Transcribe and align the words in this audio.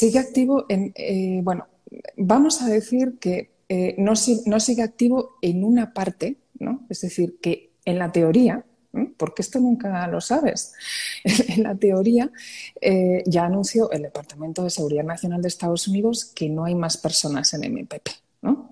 Sigue 0.00 0.18
activo 0.18 0.64
en, 0.70 0.94
eh, 0.96 1.40
bueno, 1.42 1.66
vamos 2.16 2.62
a 2.62 2.68
decir 2.68 3.18
que 3.20 3.50
eh, 3.68 3.94
no, 3.98 4.14
no, 4.46 4.58
sigue 4.58 4.82
activo 4.82 5.36
en 5.42 5.62
una 5.62 5.92
parte, 5.92 6.38
¿no? 6.58 6.86
Es 6.88 7.02
decir, 7.02 7.36
que 7.42 7.72
en 7.84 7.98
la 7.98 8.10
teoría, 8.10 8.64
porque 9.18 9.42
esto 9.42 9.60
nunca 9.60 10.06
lo 10.06 10.22
sabes, 10.22 10.72
en 11.24 11.64
la 11.64 11.74
teoría 11.74 12.32
ya 13.26 13.44
anunció 13.44 13.90
el 13.90 14.00
Departamento 14.00 14.64
de 14.64 14.70
Seguridad 14.70 15.04
Nacional 15.04 15.42
de 15.42 15.48
Estados 15.48 15.86
Unidos 15.86 16.24
que 16.24 16.48
no 16.48 16.64
hay 16.64 16.74
más 16.74 16.96
personas 16.96 17.52
en 17.52 17.70
MPP, 17.70 18.08
¿no? 18.40 18.70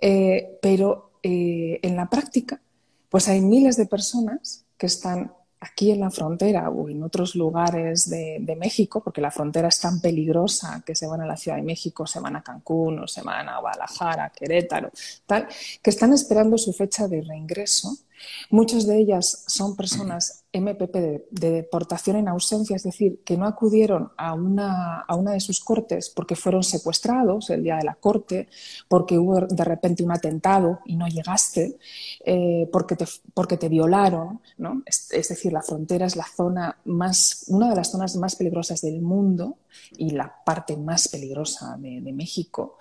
pero 0.00 1.12
en 1.22 1.94
la 1.94 2.10
práctica, 2.10 2.60
pues 3.08 3.28
hay 3.28 3.40
miles 3.40 3.76
de 3.76 3.86
personas 3.86 4.64
que 4.76 4.86
están 4.86 5.32
aquí 5.60 5.90
en 5.90 6.00
la 6.00 6.10
frontera 6.10 6.70
o 6.70 6.88
en 6.88 7.02
otros 7.02 7.34
lugares 7.34 8.08
de, 8.08 8.56
México, 8.58 9.02
porque 9.02 9.20
la 9.20 9.30
frontera 9.30 9.68
es 9.68 9.78
tan 9.78 10.00
peligrosa 10.00 10.82
que 10.84 10.94
se 10.94 11.06
van 11.06 11.20
a 11.20 11.26
la 11.26 11.36
Ciudad 11.36 11.56
de 11.56 11.62
México, 11.62 12.06
se 12.06 12.20
van 12.20 12.36
a 12.36 12.42
Cancún 12.42 12.98
o 12.98 13.06
se 13.06 13.22
van 13.22 13.48
a 13.48 13.58
Guadalajara, 13.58 14.30
Querétaro, 14.30 14.90
tal, 15.26 15.46
que 15.82 15.90
están 15.90 16.12
esperando 16.12 16.58
su 16.58 16.72
fecha 16.72 17.08
de 17.08 17.22
reingreso 17.22 17.96
Muchas 18.50 18.86
de 18.86 18.98
ellas 18.98 19.44
son 19.46 19.76
personas 19.76 20.44
MPP 20.52 20.94
de, 20.96 21.26
deportación 21.30 22.16
en 22.16 22.28
ausencia, 22.28 22.74
es 22.74 22.82
decir, 22.82 23.20
que 23.24 23.36
no 23.36 23.46
acudieron 23.46 24.10
a 24.16 24.34
una, 24.34 25.00
a 25.00 25.14
una, 25.14 25.32
de 25.32 25.40
sus 25.40 25.60
cortes 25.60 26.10
porque 26.10 26.34
fueron 26.34 26.64
secuestrados 26.64 27.50
el 27.50 27.62
día 27.62 27.76
de 27.76 27.84
la 27.84 27.94
corte, 27.94 28.48
porque 28.88 29.16
hubo 29.18 29.40
de 29.40 29.64
repente 29.64 30.02
un 30.02 30.10
atentado 30.10 30.80
y 30.84 30.96
no 30.96 31.06
llegaste, 31.06 31.78
eh, 32.24 32.68
porque, 32.72 32.96
te, 32.96 33.06
porque 33.32 33.56
te 33.56 33.68
violaron. 33.68 34.40
¿no? 34.58 34.82
Es, 34.86 35.28
decir, 35.28 35.52
la 35.52 35.62
frontera 35.62 36.06
es 36.06 36.16
la 36.16 36.26
zona 36.26 36.78
más, 36.84 37.44
una 37.48 37.70
de 37.70 37.76
las 37.76 37.92
zonas 37.92 38.16
más 38.16 38.34
peligrosas 38.34 38.80
del 38.80 39.00
mundo 39.00 39.58
y 39.96 40.10
la 40.10 40.34
parte 40.44 40.76
más 40.76 41.08
peligrosa 41.08 41.76
de, 41.78 42.00
México. 42.10 42.76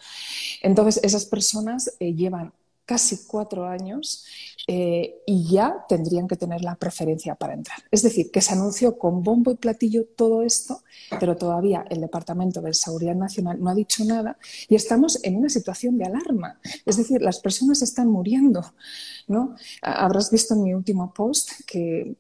Entonces, 0.62 1.00
esas 1.04 1.26
personas 1.26 1.94
eh, 2.00 2.16
llevan 2.16 2.52
casi 2.90 3.28
cuatro 3.28 3.68
años 3.68 4.26
eh, 4.68 5.22
y 5.28 5.48
ya 5.48 5.86
tendrían 5.88 6.28
que 6.28 6.36
tener 6.36 6.62
la 6.62 6.74
preferencia 6.74 7.36
para 7.36 7.54
entrar. 7.54 7.78
Es 7.92 8.02
decir, 8.02 8.32
que 8.32 8.42
se 8.42 8.54
anunció 8.54 8.98
con 8.98 9.22
bombo 9.22 9.52
y 9.52 9.58
platillo 9.58 10.06
todo 10.16 10.42
esto, 10.42 10.82
pero 11.20 11.38
todavía 11.38 11.86
el 11.90 12.02
Departamento 12.02 12.62
de 12.62 12.74
Seguridad 12.74 13.14
Nacional 13.14 13.62
no 13.62 13.70
ha 13.70 13.76
dicho 13.76 14.04
nada 14.06 14.40
y 14.68 14.74
estamos 14.74 15.24
en 15.24 15.36
una 15.36 15.50
situación 15.50 16.00
de 16.00 16.06
alarma. 16.06 16.60
Es 16.84 16.98
decir, 16.98 17.22
las 17.22 17.40
personas 17.40 17.84
están 17.84 18.08
muriendo. 18.10 18.64
¿no? 19.28 19.56
Habrás 19.84 20.32
visto 20.32 20.56
en 20.56 20.64
mi 20.64 20.74
último 20.74 21.14
post 21.14 21.52
que, 21.68 22.18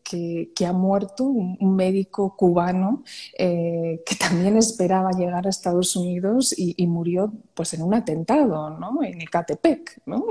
ha 0.67 0.73
muerto 0.73 1.23
un, 1.23 1.75
médico 1.75 2.35
cubano 2.37 3.03
eh, 3.37 4.03
que 4.05 4.15
también 4.15 4.57
esperaba 4.57 5.11
llegar 5.11 5.47
a 5.47 5.49
Estados 5.49 5.95
Unidos 5.95 6.53
y, 6.55 6.75
y 6.77 6.85
murió 6.85 7.33
pues, 7.55 7.73
en 7.73 7.81
un 7.81 7.95
atentado 7.95 8.69
¿no? 8.69 9.03
en 9.03 9.21
Ecatepec. 9.21 10.01
¿no? 10.05 10.25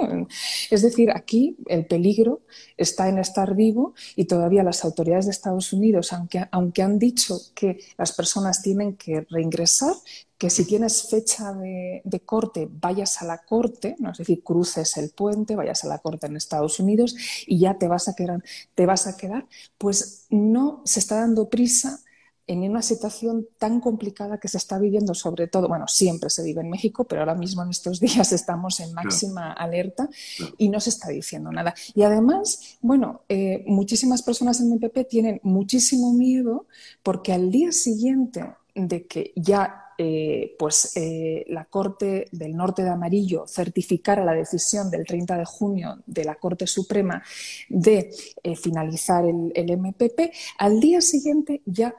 Es 0.70 0.82
decir, 0.82 1.10
aquí 1.10 1.56
el 1.66 1.86
peligro 1.86 2.42
está 2.76 3.08
en 3.08 3.18
estar 3.18 3.54
vivo 3.54 3.94
y 4.16 4.24
todavía 4.24 4.62
las 4.62 4.84
autoridades 4.84 5.26
de 5.26 5.32
Estados 5.32 5.72
Unidos, 5.72 6.12
aunque, 6.12 6.46
aunque 6.50 6.82
han 6.82 6.98
dicho 6.98 7.40
que 7.54 7.80
las 7.96 8.12
personas 8.12 8.62
tienen 8.62 8.96
que 8.96 9.26
reingresar, 9.30 9.94
que 10.38 10.50
si 10.50 10.64
tienes 10.64 11.08
fecha 11.10 11.52
de, 11.52 12.22
corte, 12.24 12.68
vayas 12.70 13.20
a 13.20 13.24
la 13.24 13.38
corte, 13.38 13.96
¿no? 13.98 14.12
es 14.12 14.18
decir, 14.18 14.42
cruces 14.44 14.96
el 14.96 15.10
puente, 15.10 15.56
vayas 15.56 15.82
a 15.84 15.88
la 15.88 15.98
corte 15.98 16.28
en 16.28 16.36
Estados 16.36 16.78
Unidos 16.78 17.16
y 17.46 17.58
ya 17.58 17.76
te 17.76 17.88
vas 17.88 18.08
a 18.08 18.14
quedar, 18.14 18.42
te 18.76 18.86
vas 18.86 19.08
a 19.08 19.16
quedar 19.16 19.46
pues 19.78 20.26
no 20.30 20.82
se 20.84 21.00
está 21.00 21.16
dando 21.16 21.48
prisa 21.48 22.00
en 22.48 22.62
una 22.62 22.80
situación 22.80 23.46
tan 23.58 23.78
complicada 23.78 24.40
que 24.40 24.48
se 24.48 24.56
está 24.56 24.78
viviendo, 24.78 25.14
sobre 25.14 25.48
todo, 25.48 25.68
bueno, 25.68 25.86
siempre 25.86 26.30
se 26.30 26.42
vive 26.42 26.62
en 26.62 26.70
México, 26.70 27.04
pero 27.04 27.20
ahora 27.20 27.34
mismo 27.34 27.62
en 27.62 27.68
estos 27.68 28.00
días 28.00 28.32
estamos 28.32 28.80
en 28.80 28.94
máxima 28.94 29.52
alerta 29.52 30.08
y 30.56 30.70
no 30.70 30.80
se 30.80 30.90
está 30.90 31.10
diciendo 31.10 31.52
nada. 31.52 31.74
Y 31.94 32.02
además, 32.02 32.78
bueno, 32.80 33.22
eh, 33.28 33.62
muchísimas 33.66 34.22
personas 34.22 34.60
en 34.60 34.70
MPP 34.70 35.06
tienen 35.08 35.40
muchísimo 35.42 36.12
miedo 36.14 36.66
porque 37.02 37.34
al 37.34 37.50
día 37.50 37.70
siguiente 37.70 38.44
de 38.74 39.06
que 39.06 39.32
ya 39.36 39.84
eh, 39.98 40.54
pues, 40.58 40.96
eh, 40.96 41.44
la 41.48 41.66
Corte 41.66 42.28
del 42.32 42.56
Norte 42.56 42.82
de 42.82 42.90
Amarillo 42.90 43.46
certificara 43.46 44.24
la 44.24 44.32
decisión 44.32 44.90
del 44.90 45.04
30 45.04 45.36
de 45.36 45.44
junio 45.44 45.98
de 46.06 46.24
la 46.24 46.36
Corte 46.36 46.66
Suprema 46.66 47.22
de 47.68 48.10
finalizar 48.56 49.26
el, 49.26 49.52
el 49.54 49.76
MPP, 49.76 50.32
al 50.58 50.80
día 50.80 51.00
siguiente 51.02 51.60
ya 51.66 51.94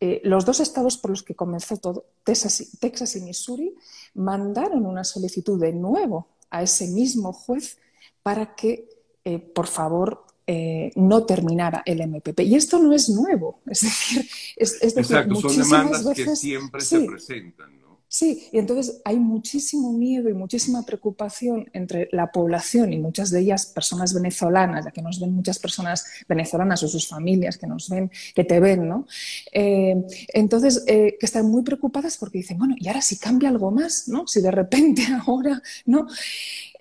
eh, 0.00 0.22
los 0.24 0.46
dos 0.46 0.60
estados 0.60 0.96
por 0.96 1.10
los 1.10 1.22
que 1.22 1.34
comenzó 1.34 1.76
todo, 1.76 2.06
Texas 2.24 3.16
y, 3.16 3.20
Missouri, 3.20 3.74
mandaron 4.14 4.86
una 4.86 5.04
solicitud 5.04 5.60
de 5.60 5.74
nuevo 5.74 6.28
a 6.48 6.62
ese 6.62 6.88
mismo 6.88 7.34
juez 7.34 7.78
para 8.22 8.54
que, 8.54 8.88
eh, 9.24 9.38
por 9.38 9.66
favor, 9.66 10.24
eh, 10.46 10.90
no 10.96 11.24
terminara 11.26 11.82
el 11.84 12.00
MPP. 12.00 12.40
Y 12.40 12.56
esto 12.56 12.78
no 12.78 12.92
es 12.92 13.08
nuevo. 13.10 13.60
Es 13.66 13.82
decir, 13.82 14.28
es, 14.56 14.80
decir 14.80 14.98
Exacto, 14.98 15.36
son 15.36 15.56
demandas 15.56 16.06
que 16.14 16.34
siempre 16.34 16.80
se 16.80 17.00
presentan. 17.00 17.79
Sí, 18.12 18.48
y 18.50 18.58
entonces 18.58 19.00
hay 19.04 19.20
muchísimo 19.20 19.92
miedo 19.92 20.28
y 20.28 20.34
muchísima 20.34 20.82
preocupación 20.84 21.70
entre 21.72 22.08
la 22.10 22.32
población 22.32 22.92
y 22.92 22.98
muchas 22.98 23.30
de 23.30 23.38
ellas 23.38 23.66
personas 23.66 24.12
venezolanas, 24.12 24.84
ya 24.84 24.90
que 24.90 25.00
nos 25.00 25.20
ven 25.20 25.32
muchas 25.32 25.60
personas 25.60 26.04
venezolanas 26.28 26.82
o 26.82 26.88
sus 26.88 27.06
familias 27.06 27.56
que 27.56 27.68
nos 27.68 27.88
ven, 27.88 28.10
que 28.34 28.42
te 28.42 28.58
ven, 28.58 28.88
¿no? 28.88 29.06
Eh, 29.52 29.94
entonces, 30.34 30.82
eh, 30.88 31.18
que 31.20 31.26
están 31.26 31.46
muy 31.48 31.62
preocupadas 31.62 32.18
porque 32.18 32.38
dicen, 32.38 32.58
bueno, 32.58 32.74
¿y 32.76 32.88
ahora 32.88 33.00
si 33.00 33.16
cambia 33.16 33.48
algo 33.48 33.70
más, 33.70 34.08
¿no? 34.08 34.26
Si 34.26 34.42
de 34.42 34.50
repente 34.50 35.02
ahora, 35.24 35.62
¿no? 35.86 36.08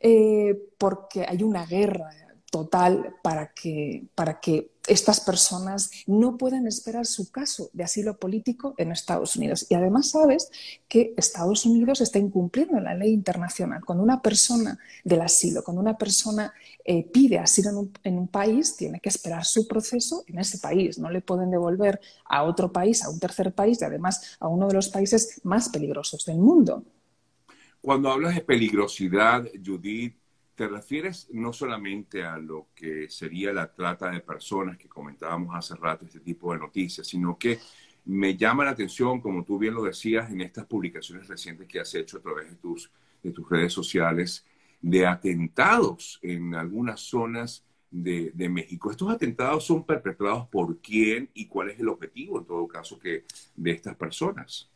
Eh, 0.01 0.57
porque 0.79 1.27
hay 1.29 1.43
una 1.43 1.63
guerra 1.67 2.09
total 2.49 3.17
para 3.21 3.53
que, 3.53 4.07
para 4.15 4.39
que 4.39 4.71
estas 4.89 5.21
personas 5.21 5.91
no 6.07 6.35
puedan 6.35 6.67
esperar 6.67 7.05
su 7.05 7.31
caso 7.31 7.69
de 7.73 7.83
asilo 7.83 8.17
político 8.17 8.73
en 8.77 8.91
Estados 8.91 9.35
Unidos. 9.35 9.67
Y 9.69 9.75
además 9.75 10.09
sabes 10.09 10.49
que 10.87 11.13
Estados 11.15 11.65
Unidos 11.65 12.01
está 12.01 12.17
incumpliendo 12.17 12.79
la 12.79 12.95
ley 12.95 13.13
internacional. 13.13 13.85
Cuando 13.85 14.03
una 14.03 14.21
persona 14.21 14.79
del 15.03 15.21
asilo, 15.21 15.63
cuando 15.63 15.81
una 15.81 15.97
persona 15.97 16.53
eh, 16.83 17.03
pide 17.03 17.37
asilo 17.37 17.69
en 17.69 17.77
un, 17.77 17.91
en 18.03 18.17
un, 18.17 18.27
país, 18.27 18.75
tiene 18.75 18.99
que 18.99 19.09
esperar 19.09 19.45
su 19.45 19.67
proceso 19.67 20.23
en 20.27 20.39
ese 20.39 20.57
país. 20.57 20.97
No 20.97 21.09
le 21.09 21.21
pueden 21.21 21.51
devolver 21.51 22.01
a 22.25 22.43
otro 22.43 22.71
país, 22.71 23.03
a 23.03 23.09
un 23.09 23.19
tercer 23.19 23.53
país 23.53 23.79
y 23.81 23.85
además 23.85 24.37
a 24.39 24.47
uno 24.47 24.67
de 24.67 24.73
los 24.73 24.89
países 24.89 25.39
más 25.43 25.69
peligrosos 25.69 26.25
del 26.25 26.39
mundo. 26.39 26.83
Cuando 27.81 28.11
hablas 28.11 28.35
de 28.35 28.41
peligrosidad, 28.41 29.45
Judith, 29.63 30.15
te 30.59 30.67
refieres 30.67 31.29
no 31.31 31.53
solamente 31.53 32.21
a 32.21 32.37
lo 32.37 32.67
que 32.75 33.07
sería 33.07 33.53
la 33.53 33.73
trata 33.73 34.11
de 34.11 34.19
personas 34.19 34.77
que 34.77 34.89
comentábamos 34.89 35.55
hace 35.55 35.73
rato, 35.73 36.03
este 36.03 36.19
tipo 36.19 36.51
de 36.51 36.59
noticias, 36.59 37.07
sino 37.07 37.37
que 37.37 37.59
me 38.03 38.35
llama 38.35 38.65
la 38.65 38.71
atención, 38.71 39.21
como 39.21 39.45
tú 39.45 39.57
bien 39.57 39.73
lo 39.73 39.83
decías, 39.83 40.29
en 40.29 40.41
estas 40.41 40.65
publicaciones 40.65 41.29
recientes 41.29 41.65
que 41.65 41.79
has 41.79 41.95
hecho 41.95 42.17
a 42.17 42.21
través 42.21 42.49
de 42.49 42.57
tus, 42.57 42.91
de 43.23 43.31
tus 43.31 43.49
redes 43.49 43.71
sociales, 43.71 44.45
de 44.81 45.07
atentados 45.07 46.19
en 46.21 46.53
algunas 46.53 46.99
zonas 46.99 47.63
de, 47.89 48.31
de, 48.33 48.49
México. 48.49 48.91
¿Estos 48.91 49.09
atentados 49.09 49.63
son 49.63 49.85
perpetrados 49.85 50.45
por 50.49 50.79
quién 50.79 51.29
y 51.33 51.45
cuál 51.45 51.69
es 51.69 51.79
el 51.79 51.87
objetivo, 51.87 52.37
en 52.37 52.45
todo 52.45 52.67
caso, 52.67 52.99
que, 52.99 53.23
de 53.55 53.71
estas 53.71 53.95
personas? 53.95 54.69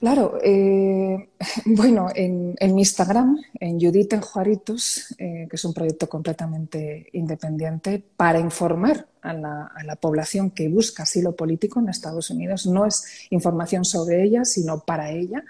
Claro, 0.00 0.38
eh, 0.42 1.28
bueno, 1.66 2.08
en, 2.14 2.56
mi 2.74 2.80
Instagram, 2.80 3.38
en 3.60 3.78
Judith 3.78 4.14
en 4.14 4.22
Juaritos, 4.22 5.14
eh, 5.18 5.46
que 5.48 5.56
es 5.56 5.64
un 5.66 5.74
proyecto 5.74 6.08
completamente 6.08 7.06
independiente 7.12 8.02
para 8.16 8.40
informar 8.40 9.06
a 9.22 9.32
la, 9.32 9.96
población 10.00 10.50
que 10.50 10.68
busca 10.68 11.02
asilo 11.02 11.36
político 11.36 11.80
en 11.80 11.88
Estados 11.88 12.30
Unidos, 12.30 12.66
no 12.66 12.86
es 12.86 13.04
información 13.30 13.84
sobre 13.84 14.22
ella, 14.22 14.44
sino 14.44 14.80
para 14.80 15.10
ella, 15.10 15.44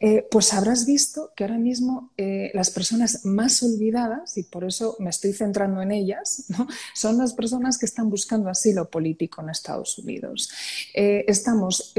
eh, 0.00 0.26
pues 0.30 0.52
habrás 0.52 0.86
visto 0.86 1.32
que 1.34 1.44
ahora 1.44 1.58
mismo 1.58 2.10
las 2.52 2.70
personas 2.70 3.24
más 3.24 3.62
olvidadas, 3.62 4.36
y 4.36 4.42
por 4.42 4.64
eso 4.64 4.96
me 4.98 5.10
estoy 5.10 5.32
centrando 5.32 5.82
en 5.82 5.92
ellas, 5.92 6.44
son 6.94 7.18
las 7.18 7.32
personas 7.32 7.78
que 7.78 7.86
están 7.86 8.10
buscando 8.10 8.48
asilo 8.48 8.90
político 8.90 9.42
en 9.42 9.50
Estados 9.50 9.98
Unidos. 9.98 10.50
estamos, 10.94 11.94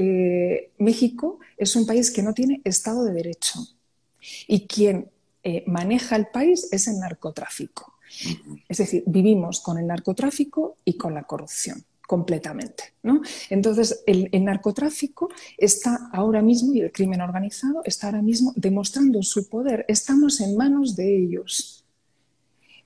México, 0.78 1.40
es 1.58 1.76
un 1.76 1.86
país 1.86 2.12
que 2.12 2.24
no 2.24 2.34
tiene 2.34 2.62
Estado 2.64 3.04
de 3.04 3.14
Derecho 3.14 3.60
y 4.48 4.68
quien 4.68 5.10
eh, 5.44 5.64
maneja 5.66 6.16
el 6.16 6.28
país 6.28 6.68
es 6.72 6.88
el 6.88 7.00
narcotráfico. 7.00 7.98
Es 8.68 8.78
decir, 8.78 9.04
vivimos 9.06 9.60
con 9.60 9.78
el 9.78 9.88
narcotráfico 9.88 10.78
y 10.86 10.98
con 10.98 11.14
la 11.14 11.24
corrupción 11.24 11.84
completamente. 12.12 12.84
Entonces, 13.50 14.04
el, 14.06 14.30
narcotráfico 14.44 15.30
está 15.58 16.10
ahora 16.12 16.42
mismo, 16.42 16.74
y 16.74 16.82
el 16.82 16.92
crimen 16.92 17.22
organizado 17.22 17.82
está 17.86 18.08
ahora 18.08 18.22
mismo 18.22 18.52
demostrando 18.58 19.24
su 19.24 19.48
poder. 19.48 19.86
Estamos 19.88 20.42
en 20.42 20.58
manos 20.58 20.98
de 20.98 21.24
ellos. 21.24 21.81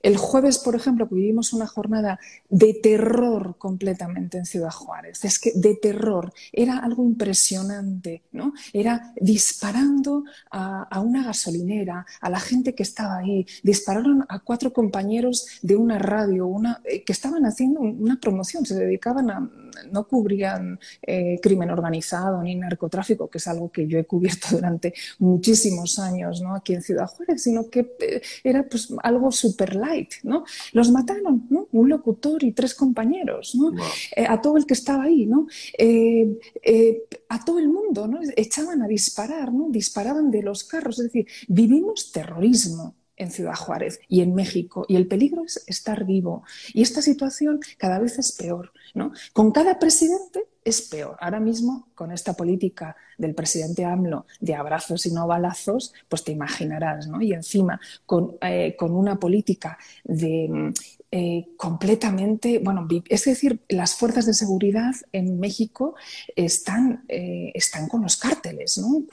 El 0.02 0.16
jueves, 0.16 0.58
por 0.58 0.74
ejemplo, 0.74 1.06
vivimos 1.06 1.52
una 1.52 1.66
jornada 1.66 2.18
de 2.48 2.74
terror 2.74 3.56
completamente 3.58 4.38
en 4.38 4.46
Ciudad 4.46 4.70
Juárez. 4.70 5.24
Es 5.24 5.38
que 5.38 5.52
de 5.54 5.74
terror. 5.74 6.32
Era 6.52 6.78
algo 6.78 7.04
impresionante, 7.04 8.22
¿no? 8.32 8.52
Era 8.72 9.12
disparando 9.20 10.24
a, 10.50 11.00
una 11.00 11.24
gasolinera, 11.24 12.06
a 12.20 12.30
la 12.30 12.40
gente 12.40 12.74
que 12.74 12.82
estaba 12.82 13.18
ahí. 13.18 13.46
Dispararon 13.62 14.24
a 14.28 14.40
cuatro 14.40 14.72
compañeros 14.72 15.46
de 15.62 15.76
una 15.76 15.98
radio, 15.98 16.46
una, 16.46 16.80
eh, 16.84 17.02
que 17.04 17.12
estaban 17.12 17.44
haciendo 17.46 17.80
una 17.80 18.18
promoción, 18.20 18.64
se 18.64 18.74
dedicaban 18.74 19.30
a, 19.30 19.50
no 19.90 20.06
cubrían 20.06 20.78
eh, 21.02 21.38
crimen 21.42 21.70
organizado 21.70 22.42
ni 22.42 22.54
narcotráfico, 22.54 23.28
que 23.28 23.38
es 23.38 23.46
algo 23.46 23.70
que 23.70 23.86
yo 23.86 23.98
he 23.98 24.04
cubierto 24.04 24.48
durante 24.52 24.94
muchísimos 25.18 25.98
años, 25.98 26.40
¿no? 26.40 26.54
Aquí 26.54 26.74
en 26.74 26.82
Ciudad 26.82 27.06
Juárez, 27.06 27.42
sino 27.42 27.68
que 27.68 27.94
eh, 28.00 28.22
era 28.44 28.62
pues 28.64 28.92
algo 29.02 29.30
super 29.32 29.74
¿no? 30.22 30.44
Los 30.72 30.90
mataron, 30.90 31.46
¿no? 31.50 31.68
Un 31.72 31.88
locutor 31.88 32.42
y 32.44 32.52
tres 32.52 32.74
compañeros, 32.74 33.54
¿no? 33.54 33.72
Eh, 34.16 34.26
a 34.28 34.40
todo 34.40 34.56
el 34.56 34.66
que 34.66 34.74
estaba 34.74 35.04
ahí, 35.04 35.26
¿no? 35.26 35.46
Eh, 35.78 36.38
eh, 36.62 37.02
a 37.28 37.44
todo 37.44 37.58
el 37.58 37.68
mundo, 37.68 38.06
¿no? 38.06 38.20
Echaban 38.36 38.82
a 38.82 38.88
disparar, 38.88 39.52
¿no? 39.52 39.68
Disparaban 39.70 40.30
de 40.30 40.42
los 40.42 40.64
carros, 40.64 40.98
es 40.98 41.06
decir, 41.06 41.26
vivimos 41.48 42.12
terrorismo 42.12 42.94
en 43.16 43.30
Ciudad 43.30 43.54
Juárez 43.54 43.98
y 44.08 44.20
en 44.20 44.34
México 44.34 44.84
y 44.88 44.96
el 44.96 45.06
peligro 45.06 45.44
es 45.44 45.64
estar 45.66 46.04
vivo 46.04 46.42
y 46.74 46.82
esta 46.82 47.00
situación 47.00 47.60
cada 47.78 47.98
vez 47.98 48.18
es 48.18 48.32
peor, 48.32 48.72
¿no? 48.94 49.12
Con 49.32 49.52
cada 49.52 49.78
presidente 49.78 50.44
es 50.66 50.82
peor. 50.82 51.16
Ahora 51.20 51.38
mismo, 51.38 51.86
con 51.94 52.10
esta 52.10 52.34
política 52.34 52.96
del 53.18 53.36
presidente 53.36 53.84
AMLO 53.84 54.26
de 54.40 54.56
abrazos 54.56 55.06
y 55.06 55.12
no 55.12 55.26
balazos, 55.28 55.94
pues 56.08 56.24
te 56.24 56.32
imaginarás, 56.32 57.06
¿no? 57.06 57.22
Y 57.22 57.32
encima, 57.32 57.80
con, 58.04 58.36
eh, 58.40 58.74
con 58.76 58.92
una 58.92 59.18
política 59.18 59.78
de 60.02 60.72
eh, 61.12 61.46
completamente, 61.56 62.58
bueno, 62.58 62.88
es 63.08 63.24
decir, 63.24 63.60
las 63.68 63.94
fuerzas 63.94 64.26
de 64.26 64.34
seguridad 64.34 64.92
en 65.12 65.38
México 65.38 65.94
están, 66.34 67.04
eh, 67.08 67.52
están 67.54 67.88
con 67.88 68.02
los 68.02 68.16
cárteles, 68.16 68.76
¿no? 68.78 69.04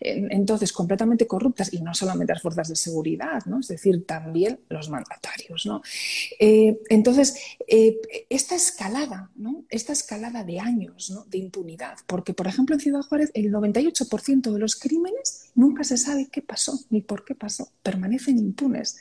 entonces, 0.00 0.72
completamente 0.72 1.26
corruptas, 1.26 1.72
y 1.72 1.80
no 1.80 1.94
solamente 1.94 2.34
las 2.34 2.42
fuerzas 2.42 2.68
de 2.68 2.76
seguridad, 2.76 3.44
¿no? 3.46 3.60
Es 3.60 3.68
decir, 3.68 4.04
también 4.06 4.60
los 4.68 4.90
mandatarios, 4.90 5.64
¿no? 5.64 5.80
Entonces, 6.38 7.34
esta 8.28 8.54
escalada, 8.54 9.30
¿no? 9.34 9.64
Esta 9.70 9.92
escalada 9.92 10.44
de 10.44 10.60
años, 10.60 10.97
¿no? 11.10 11.24
De 11.24 11.38
impunidad, 11.38 11.96
porque, 12.06 12.34
por 12.34 12.46
ejemplo, 12.46 12.74
en 12.74 12.80
Ciudad 12.80 13.02
Juárez, 13.02 13.30
el 13.34 13.52
98% 13.52 14.52
de 14.52 14.58
los 14.58 14.76
crímenes 14.76 15.50
nunca 15.54 15.84
se 15.84 15.96
sabe 15.96 16.28
qué 16.30 16.42
pasó 16.42 16.78
ni 16.90 17.00
por 17.00 17.24
qué 17.24 17.34
pasó, 17.34 17.70
permanecen 17.82 18.38
impunes. 18.38 18.98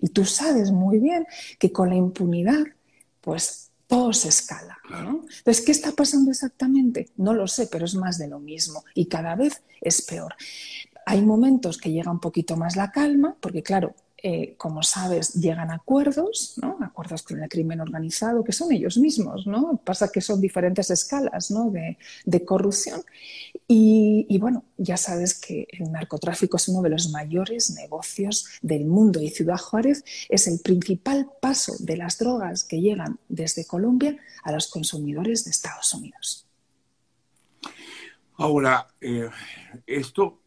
Y 0.00 0.08
tú 0.08 0.24
sabes 0.24 0.70
muy 0.70 0.98
bien 0.98 1.26
que 1.58 1.72
con 1.72 1.90
la 1.90 1.96
impunidad, 1.96 2.64
pues 3.20 3.70
todo 3.86 4.12
se 4.12 4.28
escala. 4.28 4.78
Entonces, 4.88 5.64
¿qué 5.64 5.72
está 5.72 5.92
pasando 5.92 6.30
exactamente? 6.30 7.10
No 7.16 7.34
lo 7.34 7.46
sé, 7.46 7.66
pero 7.66 7.84
es 7.84 7.94
más 7.94 8.18
de 8.18 8.28
lo 8.28 8.40
mismo 8.40 8.84
y 8.94 9.06
cada 9.06 9.34
vez 9.36 9.62
es 9.80 10.02
peor. 10.02 10.34
Hay 11.06 11.22
momentos 11.22 11.78
que 11.78 11.92
llega 11.92 12.10
un 12.10 12.20
poquito 12.20 12.56
más 12.56 12.76
la 12.76 12.90
calma, 12.90 13.36
porque 13.40 13.62
claro, 13.62 13.94
eh, 14.26 14.54
como 14.56 14.82
sabes, 14.82 15.34
llegan 15.34 15.70
acuerdos, 15.70 16.54
¿no? 16.56 16.78
acuerdos 16.80 17.22
con 17.22 17.42
el 17.42 17.48
crimen 17.50 17.82
organizado, 17.82 18.42
que 18.42 18.52
son 18.52 18.72
ellos 18.72 18.96
mismos, 18.96 19.46
¿no? 19.46 19.76
Pasa 19.84 20.10
que 20.10 20.22
son 20.22 20.40
diferentes 20.40 20.88
escalas 20.88 21.52
de, 22.24 22.44
corrupción. 22.46 23.02
Y, 23.68 24.38
bueno, 24.38 24.64
ya 24.78 24.96
sabes 24.96 25.38
que 25.38 25.68
el 25.72 25.92
narcotráfico 25.92 26.56
es 26.56 26.68
uno 26.68 26.80
de 26.80 26.88
los 26.88 27.10
mayores 27.10 27.72
negocios 27.72 28.46
del 28.62 28.86
mundo 28.86 29.20
y 29.20 29.28
Ciudad 29.28 29.58
Juárez 29.58 30.02
es 30.30 30.48
el 30.48 30.58
principal 30.60 31.28
paso 31.42 31.74
de 31.80 31.98
las 31.98 32.16
drogas 32.16 32.64
que 32.64 32.80
llegan 32.80 33.18
desde 33.28 33.66
Colombia 33.66 34.16
a 34.42 34.52
los 34.52 34.68
consumidores 34.68 35.44
de 35.44 35.50
Estados 35.50 35.92
Unidos. 35.92 36.46
Ahora, 38.38 38.86
eh, 39.02 39.28
esto 39.86 40.40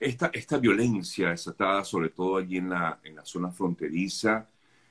esta, 0.00 0.30
esta 0.32 0.58
violencia 0.58 1.30
desatada, 1.30 1.84
sobre 1.84 2.10
todo 2.10 2.36
allí 2.36 2.58
en 2.58 2.70
la, 2.70 3.00
en 3.02 3.16
la 3.16 3.24
zona 3.24 3.50
fronteriza, 3.50 4.48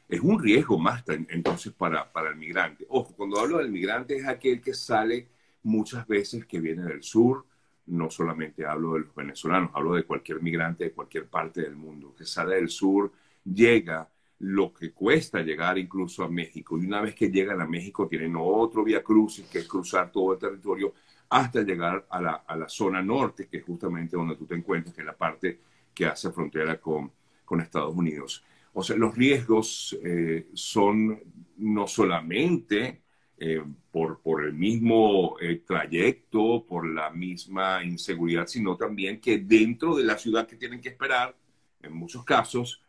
es 0.08 0.22
un 0.22 0.42
riesgo 0.42 0.78
más 0.80 1.04
entonces 1.08 1.74
para, 1.74 2.12
para 2.12 2.30
el 2.30 2.36
migrante. 2.38 2.86
Ojo, 2.90 3.14
cuando 3.16 3.40
hablo 3.40 3.58
del 3.58 3.72
migrante 3.72 4.16
es 4.16 4.26
aquel 4.26 4.62
que 4.62 4.74
sale 4.74 5.28
muchas 5.64 6.08
veces 6.08 6.46
que 6.46 6.60
viene 6.60 6.84
del 6.84 7.04
sur, 7.04 7.46
no 7.88 8.10
solamente 8.10 8.66
hablo 8.66 8.94
de 8.94 9.02
los 9.02 9.16
venezolanos, 9.16 9.72
hablo 9.74 9.96
de 9.96 10.04
cualquier 10.04 10.42
migrante 10.42 10.86
de 10.86 10.92
cualquier 10.92 11.28
parte 11.28 11.62
del 11.62 11.76
mundo, 11.76 12.14
que 12.18 12.26
sale 12.26 12.56
del 12.56 12.70
sur, 12.70 13.12
llega 13.44 14.10
lo 14.40 14.74
que 14.74 14.92
cuesta 14.92 15.42
llegar 15.42 15.78
incluso 15.78 16.24
a 16.24 16.30
México, 16.30 16.78
y 16.78 16.86
una 16.86 17.02
vez 17.02 17.16
que 17.16 17.30
llegan 17.30 17.60
a 17.60 17.68
México 17.68 18.08
tienen 18.08 18.36
otro 18.38 18.84
vía 18.84 19.04
crucis, 19.04 19.46
que 19.48 19.60
es 19.60 19.68
cruzar 19.68 20.12
todo 20.12 20.34
el 20.34 20.40
territorio 20.40 20.94
hasta 21.30 21.62
llegar 21.62 22.06
a 22.10 22.22
la, 22.22 22.44
a 22.48 22.56
la, 22.56 22.70
zona 22.70 23.02
norte, 23.02 23.48
que 23.48 23.58
es 23.58 23.64
justamente 23.64 24.16
donde 24.16 24.36
tú 24.36 24.46
te 24.46 24.56
encuentras, 24.56 24.96
que 24.96 25.02
es 25.02 25.08
la 25.08 25.18
parte 25.18 25.60
que 25.94 26.06
hace 26.06 26.32
frontera 26.32 26.80
con, 26.80 27.12
con 27.44 27.62
Estados 27.62 27.96
Unidos. 27.96 28.44
O 28.74 28.84
sea, 28.84 28.96
los 28.96 29.16
riesgos 29.16 29.98
eh, 30.04 30.48
son 30.54 31.20
no 31.58 31.88
solamente 31.88 33.02
eh, 33.38 33.64
por, 33.92 34.20
por, 34.22 34.46
el 34.46 34.54
mismo 34.54 35.38
eh, 35.40 35.64
trayecto, 35.66 36.66
por 36.68 36.88
la 36.88 37.10
misma 37.10 37.84
inseguridad, 37.84 38.48
sino 38.48 38.78
también 38.78 39.20
que 39.20 39.40
dentro 39.40 39.96
de 39.96 40.04
la 40.04 40.18
ciudad 40.18 40.48
que 40.48 40.56
tienen 40.56 40.82
que 40.82 40.90
esperar, 40.90 41.36
en 41.82 41.94
muchos 41.94 42.24
casos, 42.24 42.82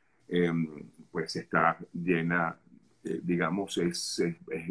pues 1.11 1.37
está 1.37 1.79
llena 1.93 2.59
eh, 3.09 3.21
digamos, 3.23 3.79
es, 3.79 4.23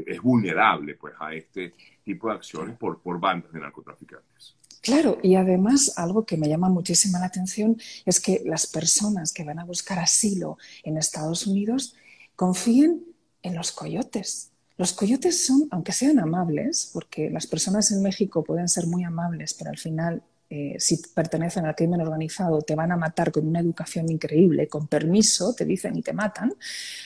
es, 0.05 0.21
vulnerable 0.21 0.95
pues, 0.95 1.13
a 1.17 1.33
este 1.33 1.73
tipo 2.07 2.30
de 2.30 2.36
acciones 2.36 2.77
por, 2.77 3.00
por 3.01 3.19
bandas 3.19 3.51
de 3.51 3.59
narcotraficantes. 3.59 4.56
Claro, 4.81 5.18
y 5.21 5.36
además 5.36 5.94
algo 5.98 6.25
que 6.25 6.38
me 6.38 6.48
llama 6.48 6.69
muchísima 6.69 7.19
la 7.19 7.25
atención 7.25 7.77
es 8.06 8.19
que 8.19 8.42
las 8.45 8.65
personas 8.68 9.33
que 9.33 9.44
van 9.44 9.59
a 9.59 9.65
buscar 9.65 10.00
asilo 10.00 10.57
en 10.83 10.98
Estados 10.98 11.45
Unidos 11.45 11.95
confíen 12.36 13.04
en 13.44 13.56
los 13.56 13.71
coyotes. 13.71 14.51
Los 14.77 14.94
coyotes 14.94 15.45
son, 15.45 15.68
aunque 15.71 15.92
sean 15.92 16.19
amables, 16.19 16.89
porque 16.94 17.30
las 17.30 17.48
personas 17.48 17.92
en 17.92 18.01
México 18.01 18.44
pueden 18.44 18.69
ser 18.69 18.88
muy 18.88 19.03
amables, 19.03 19.53
pero 19.53 19.71
al 19.71 19.77
final 19.77 20.24
eh, 20.50 20.77
si 20.80 20.98
pertenecen 21.13 21.65
al 21.65 21.75
crimen 21.75 22.00
organizado, 22.00 22.62
te 22.62 22.75
van 22.75 22.94
a 22.94 22.98
matar 22.98 23.33
con 23.33 23.45
una 23.45 23.60
educación 23.60 24.10
increíble, 24.10 24.69
con 24.69 24.88
permiso, 24.88 25.53
te 25.53 25.65
dicen 25.65 25.98
y 25.98 26.01
te 26.01 26.13
matan, 26.13 26.53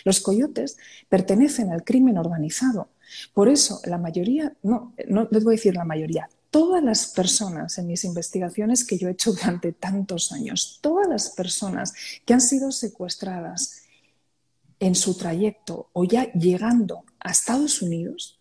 los 0.05 0.19
coyotes 0.19 0.77
pertenecen 1.09 1.71
al 1.71 1.83
crimen 1.83 2.19
organizado. 2.19 2.89
Por 3.33 3.49
eso, 3.49 3.81
la 3.85 3.97
mayoría, 3.97 4.53
no, 4.63 4.93
no 5.07 5.27
les 5.31 5.43
voy 5.43 5.53
a 5.53 5.57
decir 5.57 5.75
la 5.75 5.85
mayoría, 5.85 6.29
todas 6.51 6.83
las 6.83 7.07
personas 7.07 7.77
en 7.77 7.87
mis 7.87 8.03
investigaciones 8.03 8.85
que 8.85 8.97
yo 8.97 9.07
he 9.07 9.11
hecho 9.11 9.31
durante 9.31 9.71
tantos 9.71 10.31
años, 10.31 10.79
todas 10.81 11.07
las 11.07 11.29
personas 11.29 11.93
que 12.25 12.33
han 12.33 12.41
sido 12.41 12.71
secuestradas 12.71 13.83
en 14.79 14.95
su 14.95 15.15
trayecto 15.15 15.89
o 15.93 16.03
ya 16.03 16.31
llegando 16.33 17.05
a 17.19 17.31
Estados 17.31 17.81
Unidos, 17.81 18.39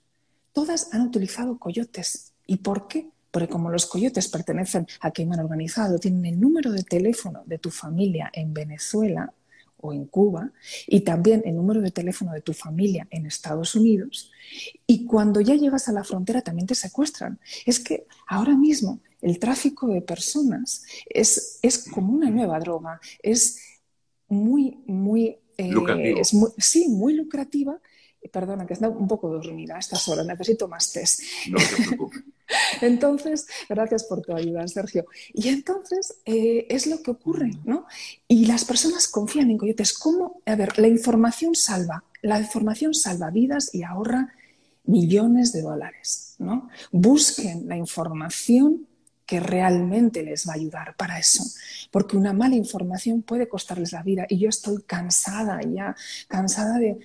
todas 0.52 0.92
han 0.92 1.02
utilizado 1.02 1.58
coyotes. 1.58 2.32
¿Y 2.46 2.56
por 2.56 2.88
qué? 2.88 3.10
Porque 3.30 3.48
como 3.48 3.70
los 3.70 3.86
coyotes 3.86 4.26
pertenecen 4.28 4.88
a 5.00 5.12
crimen 5.12 5.38
organizado, 5.38 5.98
tienen 5.98 6.26
el 6.26 6.40
número 6.40 6.72
de 6.72 6.82
teléfono 6.82 7.44
de 7.46 7.58
tu 7.58 7.70
familia 7.70 8.30
en 8.32 8.52
Venezuela 8.52 9.32
o 9.82 9.92
en 9.92 10.06
Cuba 10.06 10.52
y 10.86 11.00
también 11.00 11.42
el 11.44 11.56
número 11.56 11.80
de 11.80 11.90
teléfono 11.90 12.32
de 12.32 12.40
tu 12.40 12.52
familia 12.52 13.06
en 13.10 13.26
Estados 13.26 13.74
Unidos. 13.74 14.30
Y 14.86 15.04
cuando 15.04 15.40
ya 15.40 15.54
llegas 15.54 15.88
a 15.88 15.92
la 15.92 16.04
frontera 16.04 16.42
también 16.42 16.66
te 16.66 16.74
secuestran. 16.74 17.38
Es 17.66 17.80
que 17.80 18.06
ahora 18.26 18.56
mismo 18.56 19.00
el 19.20 19.38
tráfico 19.38 19.88
de 19.88 20.02
personas 20.02 20.84
es, 21.06 21.58
es 21.62 21.88
como 21.88 22.12
una 22.12 22.30
nueva 22.30 22.58
droga. 22.58 23.00
Es 23.22 23.60
muy, 24.28 24.78
muy... 24.86 25.38
Eh, 25.56 26.14
es 26.18 26.34
sí, 26.58 26.88
muy 26.88 27.14
lucrativa. 27.14 27.78
Perdona, 28.32 28.66
que 28.66 28.74
está 28.74 28.88
un 28.88 29.08
poco 29.08 29.28
dormida 29.28 29.76
a 29.76 29.78
estas 29.78 30.06
horas. 30.08 30.26
Necesito 30.26 30.68
más 30.68 30.92
test. 30.92 31.20
No 31.48 31.58
te 31.58 31.84
preocupes. 31.86 32.22
Entonces, 32.80 33.46
gracias 33.68 34.04
por 34.04 34.22
tu 34.22 34.34
ayuda, 34.34 34.66
Sergio. 34.68 35.06
Y 35.32 35.48
entonces 35.48 36.16
eh, 36.24 36.66
es 36.68 36.86
lo 36.86 37.02
que 37.02 37.10
ocurre, 37.10 37.50
¿no? 37.64 37.86
Y 38.28 38.46
las 38.46 38.64
personas 38.64 39.08
confían 39.08 39.50
en 39.50 39.58
coyotes. 39.58 39.92
¿Cómo? 39.92 40.42
A 40.46 40.54
ver, 40.56 40.78
la 40.78 40.88
información 40.88 41.54
salva. 41.54 42.04
La 42.22 42.38
información 42.38 42.94
salva 42.94 43.30
vidas 43.30 43.74
y 43.74 43.82
ahorra 43.82 44.34
millones 44.84 45.52
de 45.52 45.62
dólares, 45.62 46.34
¿no? 46.38 46.68
Busquen 46.90 47.68
la 47.68 47.76
información 47.76 48.86
que 49.30 49.38
realmente 49.38 50.24
les 50.24 50.44
va 50.48 50.54
a 50.54 50.56
ayudar 50.56 50.96
para 50.96 51.16
eso, 51.16 51.44
porque 51.92 52.16
una 52.16 52.32
mala 52.32 52.56
información 52.56 53.22
puede 53.22 53.48
costarles 53.48 53.92
la 53.92 54.02
vida. 54.02 54.26
Y 54.28 54.38
yo 54.38 54.48
estoy 54.48 54.82
cansada 54.82 55.60
ya, 55.62 55.94
cansada 56.26 56.80
de, 56.80 56.98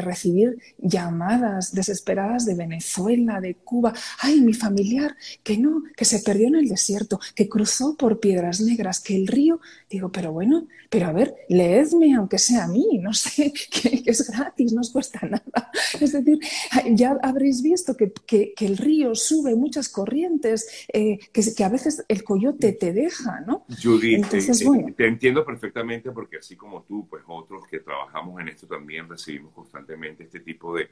recibir 0.00 0.58
llamadas 0.78 1.74
desesperadas 1.74 2.46
de 2.46 2.54
Venezuela, 2.54 3.40
de 3.40 3.56
Cuba, 3.56 3.92
ay, 4.20 4.42
mi 4.42 4.54
familiar, 4.54 5.16
que 5.42 5.58
no, 5.58 5.82
que 5.96 6.04
se 6.04 6.20
perdió 6.20 6.46
en 6.46 6.54
el 6.54 6.68
desierto, 6.68 7.18
que 7.34 7.48
cruzó 7.48 7.96
por 7.96 8.20
piedras 8.20 8.60
negras, 8.60 9.00
que 9.00 9.16
el 9.16 9.26
río, 9.26 9.58
digo, 9.90 10.12
pero 10.12 10.32
bueno, 10.32 10.68
pero 10.88 11.06
a 11.08 11.12
ver, 11.12 11.34
leedme 11.48 12.14
aunque 12.14 12.38
sea 12.38 12.64
a 12.64 12.68
mí, 12.68 13.00
no 13.02 13.12
sé, 13.12 13.52
que, 13.70 14.04
es 14.06 14.30
gratis, 14.30 14.72
no 14.72 14.82
os 14.82 14.90
cuesta 14.90 15.18
nada. 15.22 15.70
Es 16.00 16.12
decir, 16.12 16.38
ya 16.92 17.18
habréis 17.22 17.60
visto 17.60 17.96
que, 17.96 18.12
que, 18.12 18.54
el 18.60 18.76
río 18.76 19.14
sube 19.14 19.54
muchas 19.54 19.88
corrientes, 19.88 20.68
eh, 20.92 21.18
que, 21.32 21.55
que, 21.56 21.64
a 21.64 21.68
veces 21.68 22.04
el 22.08 22.22
coyote 22.22 22.72
te 22.72 22.92
deja, 22.92 23.40
¿no? 23.40 23.64
Judith, 23.82 24.26
te, 24.96 25.06
entiendo 25.06 25.44
perfectamente 25.44 26.12
porque 26.12 26.38
así 26.38 26.56
como 26.56 26.82
tú, 26.82 27.06
pues 27.08 27.22
otros 27.26 27.66
que 27.66 27.80
trabajamos 27.80 28.40
en 28.40 28.48
esto 28.48 28.66
también 28.66 29.08
recibimos 29.08 29.52
constantemente 29.52 30.24
este 30.24 30.40
tipo 30.40 30.74
de, 30.76 30.90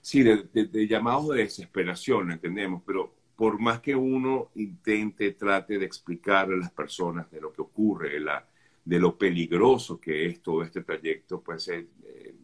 sí, 0.00 0.22
de, 0.22 0.44
de 0.52 0.86
llamados 0.86 1.28
de 1.28 1.42
desesperación, 1.42 2.32
entendemos, 2.32 2.82
pero 2.86 3.14
por 3.36 3.58
más 3.58 3.80
que 3.80 3.96
uno 3.96 4.50
intente, 4.56 5.32
trate 5.32 5.78
de 5.78 5.86
explicar 5.86 6.52
a 6.52 6.56
las 6.56 6.70
personas 6.72 7.30
de 7.30 7.40
lo 7.40 7.52
que 7.52 7.62
ocurre, 7.62 8.20
la, 8.20 8.46
de 8.84 8.98
lo 8.98 9.16
peligroso 9.16 10.00
que 10.00 10.26
es 10.26 10.42
todo 10.42 10.62
este 10.62 10.82
trayecto, 10.82 11.40
pues 11.40 11.68
eh, 11.68 11.86
eh, 12.04 12.34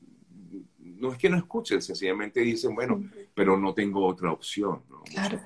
no 0.80 1.12
es 1.12 1.18
que 1.18 1.28
no 1.28 1.36
escuchen, 1.36 1.82
sencillamente 1.82 2.40
dicen, 2.40 2.74
bueno, 2.74 3.02
pero 3.34 3.58
no 3.58 3.74
tengo 3.74 4.06
otra 4.06 4.32
opción. 4.32 4.82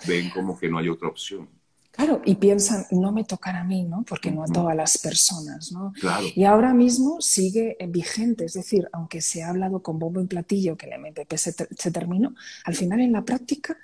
Ven 0.06 0.30
como 0.30 0.58
que 0.58 0.68
no 0.68 0.78
hay 0.78 0.88
otra 0.88 1.08
opción. 1.08 1.48
Claro, 1.92 2.22
y 2.24 2.36
piensan, 2.36 2.86
no 2.92 3.12
me 3.12 3.24
tocará 3.24 3.60
a 3.60 3.64
mí, 3.64 3.84
¿no? 3.84 4.04
Porque 4.04 4.30
no 4.30 4.44
a 4.44 4.46
todas 4.46 4.76
las 4.76 4.96
personas, 4.98 5.72
¿no? 5.72 5.92
Y 6.34 6.44
ahora 6.44 6.72
mismo 6.72 7.20
sigue 7.20 7.76
vigente, 7.88 8.44
es 8.44 8.54
decir, 8.54 8.88
aunque 8.92 9.20
se 9.20 9.42
ha 9.42 9.50
hablado 9.50 9.82
con 9.82 9.98
bombo 9.98 10.20
y 10.20 10.26
platillo 10.26 10.76
que 10.76 10.86
el 10.86 11.00
MPP 11.00 11.34
se, 11.36 11.52
se 11.52 11.90
terminó, 11.90 12.34
al 12.64 12.74
final 12.74 13.00
en 13.00 13.12
la 13.12 13.24
práctica 13.24 13.76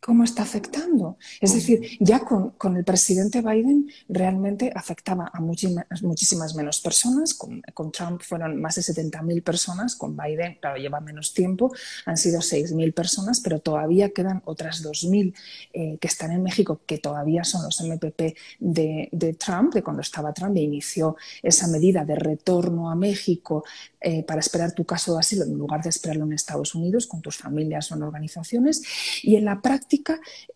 cómo 0.00 0.24
está 0.24 0.42
afectando. 0.42 1.18
Es 1.40 1.54
decir, 1.54 1.98
ya 2.00 2.20
con, 2.20 2.50
con 2.50 2.76
el 2.76 2.84
presidente 2.84 3.40
Biden 3.40 3.90
realmente 4.08 4.72
afectaba 4.74 5.30
a 5.32 5.40
muchísimas, 5.40 6.02
muchísimas 6.02 6.54
menos 6.54 6.80
personas. 6.80 7.34
Con, 7.34 7.62
con, 7.74 7.90
Trump 7.90 8.20
fueron 8.22 8.60
más 8.60 8.76
de 8.76 8.82
70.000 8.82 9.42
personas, 9.42 9.96
con 9.96 10.16
Biden, 10.16 10.58
claro, 10.60 10.76
lleva 10.76 11.00
menos 11.00 11.34
tiempo, 11.34 11.72
han 12.04 12.16
sido 12.16 12.40
6.000 12.40 12.92
personas, 12.92 13.40
pero 13.40 13.60
todavía 13.60 14.10
quedan 14.10 14.42
otras 14.44 14.84
2.000 14.84 15.34
eh, 15.72 15.98
que 16.00 16.08
están 16.08 16.30
en 16.32 16.42
México, 16.42 16.80
que 16.86 16.98
todavía 16.98 17.42
son 17.44 17.64
los 17.64 17.80
MPP 17.80 18.36
de, 18.60 19.08
de, 19.10 19.34
Trump, 19.34 19.74
de 19.74 19.82
cuando 19.82 20.02
estaba 20.02 20.32
Trump 20.32 20.56
e 20.56 20.60
inició 20.60 21.16
esa 21.42 21.68
medida 21.68 22.04
de 22.04 22.16
retorno 22.16 22.90
a 22.90 22.94
México 22.94 23.64
eh, 24.00 24.22
para 24.22 24.40
esperar 24.40 24.72
tu 24.72 24.84
caso 24.84 25.14
de 25.14 25.20
asilo 25.20 25.44
en 25.44 25.58
lugar 25.58 25.82
de 25.82 25.88
esperarlo 25.88 26.24
en 26.24 26.32
Estados 26.32 26.74
Unidos 26.74 27.06
con 27.06 27.22
tus 27.22 27.38
familias 27.38 27.90
o 27.90 27.96
en 27.96 28.02
organizaciones. 28.02 28.82
Y 29.22 29.36
en 29.36 29.44
la 29.44 29.60
práctica, 29.60 29.95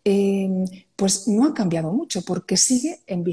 em, 0.05 0.65
pues 1.01 1.27
no 1.27 1.47
ha 1.47 1.53
cambiado 1.55 1.91
mucho 1.91 2.21
porque 2.21 2.57
sigue 2.57 2.99
en, 3.07 3.23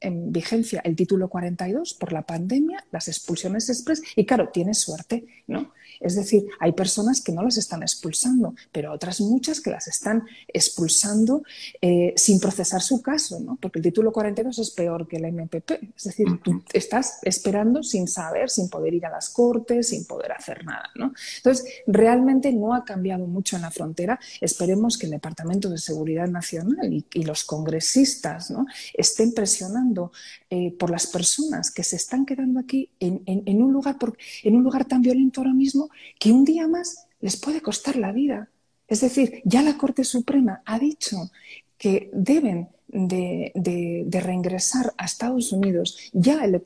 en, 0.00 0.32
vigencia 0.32 0.80
el 0.82 0.96
título 0.96 1.28
42 1.28 1.94
por 1.94 2.12
la 2.12 2.22
pandemia, 2.22 2.84
las 2.90 3.06
expulsiones 3.06 3.68
express 3.68 4.02
y 4.16 4.26
claro, 4.26 4.48
tiene 4.52 4.74
suerte, 4.74 5.24
¿no? 5.46 5.70
Es 6.02 6.16
decir, 6.16 6.46
hay 6.58 6.72
personas 6.72 7.20
que 7.20 7.32
no 7.32 7.42
las 7.42 7.56
están 7.56 7.82
expulsando, 7.82 8.54
pero 8.72 8.92
otras 8.92 9.20
muchas 9.20 9.60
que 9.60 9.70
las 9.70 9.86
están 9.86 10.24
expulsando 10.48 11.42
eh, 11.80 12.12
sin 12.16 12.40
procesar 12.40 12.82
su 12.82 13.00
caso, 13.00 13.38
¿no? 13.38 13.56
porque 13.60 13.78
el 13.78 13.84
título 13.84 14.12
42 14.12 14.58
es 14.58 14.70
peor 14.70 15.06
que 15.06 15.16
el 15.16 15.32
MPP. 15.32 15.70
Es 15.96 16.04
decir, 16.04 16.26
tú 16.42 16.62
estás 16.72 17.20
esperando 17.22 17.84
sin 17.84 18.08
saber, 18.08 18.50
sin 18.50 18.68
poder 18.68 18.94
ir 18.94 19.06
a 19.06 19.10
las 19.10 19.30
cortes, 19.30 19.90
sin 19.90 20.04
poder 20.04 20.32
hacer 20.32 20.64
nada. 20.64 20.90
¿no? 20.96 21.12
Entonces, 21.36 21.66
realmente 21.86 22.52
no 22.52 22.74
ha 22.74 22.84
cambiado 22.84 23.26
mucho 23.26 23.54
en 23.54 23.62
la 23.62 23.70
frontera. 23.70 24.18
Esperemos 24.40 24.98
que 24.98 25.06
el 25.06 25.12
Departamento 25.12 25.70
de 25.70 25.78
Seguridad 25.78 26.26
Nacional 26.26 26.92
y, 26.92 27.06
los 27.14 27.44
congresistas 27.44 28.52
estén 28.94 29.32
presionando 29.34 30.12
eh, 30.50 30.72
por 30.72 30.90
las 30.90 31.06
personas 31.06 31.70
que 31.70 31.84
se 31.84 31.96
están 31.96 32.24
quedando 32.24 32.60
aquí 32.60 32.90
en, 33.00 33.62
un 33.62 33.72
lugar 33.72 33.96
en 34.42 34.56
un 34.56 34.62
lugar 34.62 34.84
tan 34.86 35.02
violento 35.02 35.40
ahora 35.40 35.52
mismo 35.52 35.90
que 36.18 36.32
un 36.32 36.44
día 36.44 36.66
más 36.68 37.06
les 37.20 37.36
puede 37.36 37.60
costar 37.60 37.96
la 37.96 38.12
vida. 38.12 38.48
Es 38.88 39.00
decir, 39.00 39.42
ya 39.44 39.62
la 39.62 39.76
Corte 39.76 40.04
Suprema 40.04 40.62
ha 40.64 40.78
dicho 40.78 41.30
que 41.78 42.10
deben 42.12 42.68
de, 42.88 44.20
reingresar 44.22 44.92
a 44.96 45.04
Estados 45.04 45.52
Unidos, 45.52 46.10
ya 46.12 46.44
el 46.44 46.64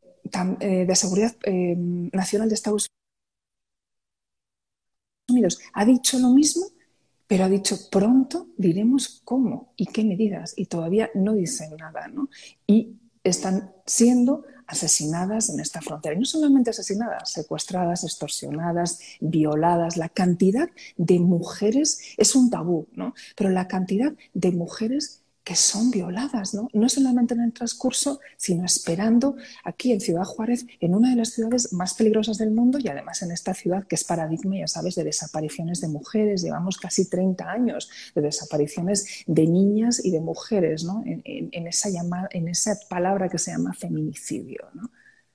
eh, 0.61 0.85
de 0.87 0.97
Seguridad 0.97 1.37
eh, 1.45 1.75
Nacional 1.77 2.49
de 2.49 2.55
Estados 2.55 2.89
Unidos 5.29 5.61
ha 5.73 5.85
dicho 5.85 6.19
lo 6.19 6.31
mismo, 6.31 6.67
pero 7.27 7.45
ha 7.45 7.49
dicho 7.49 7.77
pronto 7.91 8.49
diremos 8.57 9.21
cómo 9.25 9.73
y 9.77 9.87
qué 9.87 10.05
medidas, 10.05 10.55
y 10.57 10.67
todavía 10.67 11.11
no 11.15 11.35
dicen 11.35 11.77
nada, 11.77 12.09
¿no? 12.09 12.29
Y 12.67 12.97
están 13.25 13.73
siendo 13.85 14.45
asesinadas 14.67 15.49
en 15.51 15.61
esta 15.61 15.81
frontera. 15.81 16.15
Y 16.15 16.19
no 16.19 16.25
solamente 16.25 16.71
asesinadas, 16.71 17.31
secuestradas, 17.31 18.05
extorsionadas, 18.05 18.99
violadas. 19.21 19.97
La 19.97 20.09
cantidad 20.09 20.69
de 20.97 21.21
mujeres 21.21 22.01
es 22.17 22.35
un 22.35 22.51
tabú, 22.51 22.89
¿no? 22.93 23.15
Pero 23.37 23.51
la 23.51 23.69
cantidad 23.69 24.13
de 24.35 24.53
mujeres 24.53 25.23
que 25.47 25.55
son 25.55 25.93
violadas, 25.93 26.55
¿no? 26.55 26.69
No 26.73 26.89
solamente 26.89 27.35
en 27.35 27.41
el 27.41 27.53
transcurso, 27.53 28.19
sino 28.37 28.65
esperando 28.65 29.37
aquí 29.63 29.93
en 29.93 30.01
Ciudad 30.01 30.25
Juárez, 30.25 30.67
en 30.81 30.93
una 30.93 31.11
de 31.11 31.15
las 31.15 31.35
ciudades 31.35 31.73
más 31.73 31.95
peligrosas 31.95 32.37
del 32.39 32.51
mundo 32.51 32.81
y 32.81 32.89
además 32.89 33.23
en 33.23 33.31
esta 33.31 33.55
ciudad 33.55 33.87
que 33.87 33.95
es 33.95 34.03
paradigma, 34.03 34.57
ya 34.59 34.67
sabes, 34.67 34.97
de 34.97 35.05
desapariciones 35.05 35.81
de 35.81 35.87
mujeres. 35.87 36.43
Llevamos 36.43 36.79
casi 36.79 37.09
30 37.09 37.49
años 37.49 37.89
de 38.17 38.23
desapariciones 38.23 39.23
de 39.29 39.47
niñas 39.47 40.05
y 40.05 40.11
de 40.11 40.21
mujeres, 40.21 40.83
¿no? 40.83 41.05
En, 41.07 41.67
esa, 41.69 41.91
llamada, 41.91 42.29
en 42.33 42.49
esa 42.49 42.77
palabra 42.91 43.29
que 43.29 43.39
se 43.39 43.53
llama 43.53 43.73
feminicidio, 43.73 44.67
¿no? 44.75 44.91